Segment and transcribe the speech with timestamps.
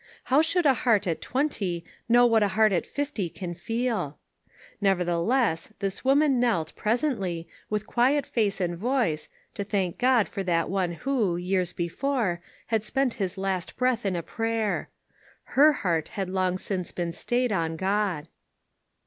[0.33, 4.17] How should a heart at twen ty know what a heart at fifty can feel?
[4.79, 5.69] 428 ONE COMMONPLACE DAY.
[5.69, 10.71] Nevertheless, this woman knelt, presently, with quiet face and voice, to thank God for that
[10.71, 14.89] one who, years before, had spent his last breath in a prayer.
[15.53, 18.27] Her heart had long since been stayed on God.